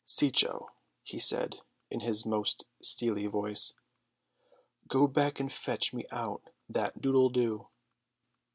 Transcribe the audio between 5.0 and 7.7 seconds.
back and fetch me out that doodle doo."